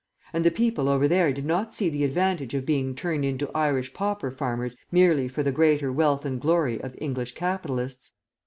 And 0.33 0.43
the 0.43 0.49
people 0.49 0.89
over 0.89 1.07
there 1.07 1.31
did 1.31 1.45
not 1.45 1.75
see 1.75 1.87
the 1.87 2.03
advantage 2.03 2.55
of 2.55 2.65
being 2.65 2.95
turned 2.95 3.23
into 3.23 3.51
Irish 3.55 3.93
pauper 3.93 4.31
farmers 4.31 4.75
merely 4.91 5.27
for 5.27 5.43
the 5.43 5.51
greater 5.51 5.91
wealth 5.91 6.25
and 6.25 6.41
glory 6.41 6.81
of 6.81 6.95
English 6.97 7.35
capitalists. 7.35 8.11